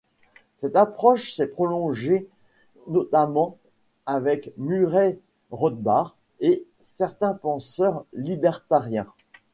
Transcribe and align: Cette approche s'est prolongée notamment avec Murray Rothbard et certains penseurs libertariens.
Cette 0.57 0.77
approche 0.77 1.31
s'est 1.35 1.45
prolongée 1.45 2.27
notamment 2.87 3.59
avec 4.07 4.51
Murray 4.57 5.19
Rothbard 5.51 6.15
et 6.39 6.65
certains 6.79 7.35
penseurs 7.35 8.05
libertariens. 8.13 9.05